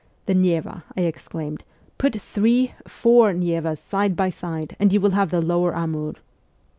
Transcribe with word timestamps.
'The 0.25 0.33
Neva,' 0.33 0.83
I 0.97 1.01
exclaimed;' 1.01 1.63
put 1.99 2.19
three, 2.19 2.73
four 2.87 3.33
Nevas 3.33 3.79
side 3.79 4.15
by 4.15 4.31
side, 4.31 4.75
and 4.79 4.91
you 4.91 4.99
will 4.99 5.11
have 5.11 5.29
the 5.29 5.43
lower 5.43 5.75
Amur 5.75 6.13